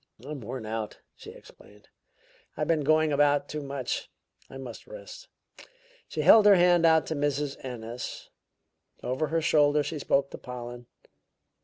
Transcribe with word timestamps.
"I'm 0.25 0.41
worn 0.41 0.65
out," 0.65 0.97
she 1.15 1.29
explained. 1.29 1.89
"I've 2.57 2.67
been 2.67 2.81
going 2.83 3.13
about 3.13 3.47
too 3.47 3.61
much. 3.61 4.09
I 4.49 4.57
must 4.57 4.87
rest." 4.87 5.27
She 6.07 6.21
held 6.21 6.47
her 6.47 6.55
hand 6.55 6.87
out 6.87 7.05
to 7.05 7.15
Mrs. 7.15 7.63
Ennis; 7.63 8.31
over 9.03 9.27
her 9.27 9.43
shoulder 9.43 9.83
she 9.83 9.99
spoke 9.99 10.31
to 10.31 10.39
Pollen. 10.39 10.87